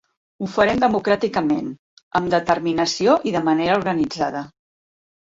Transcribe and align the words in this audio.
Ho 0.43 0.47
farem 0.51 0.79
democràticament, 0.83 1.67
amb 2.19 2.31
determinació 2.35 3.13
i 3.33 3.35
de 3.35 3.43
manera 3.49 3.75
organitzada. 3.83 4.43